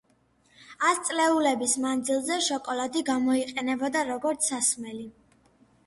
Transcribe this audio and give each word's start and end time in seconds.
ასწლეულების 0.91 1.75
მანძილზე, 1.85 2.39
შოკოლადი 2.47 3.07
გამოიყენებოდა, 3.13 4.05
როგორც 4.13 4.53
სასმელი. 4.53 5.11